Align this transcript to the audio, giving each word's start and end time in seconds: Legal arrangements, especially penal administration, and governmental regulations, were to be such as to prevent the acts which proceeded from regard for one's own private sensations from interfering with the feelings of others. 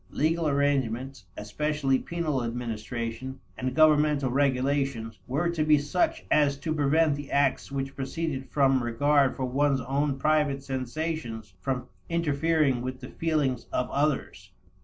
Legal 0.09 0.47
arrangements, 0.47 1.25
especially 1.37 1.99
penal 1.99 2.43
administration, 2.43 3.39
and 3.55 3.75
governmental 3.75 4.31
regulations, 4.31 5.19
were 5.27 5.47
to 5.47 5.63
be 5.63 5.77
such 5.77 6.25
as 6.31 6.57
to 6.57 6.73
prevent 6.73 7.15
the 7.15 7.29
acts 7.31 7.71
which 7.71 7.95
proceeded 7.95 8.49
from 8.49 8.83
regard 8.83 9.35
for 9.35 9.45
one's 9.45 9.81
own 9.81 10.17
private 10.17 10.63
sensations 10.63 11.53
from 11.61 11.85
interfering 12.09 12.81
with 12.81 12.99
the 12.99 13.09
feelings 13.09 13.67
of 13.71 13.91
others. 13.91 14.49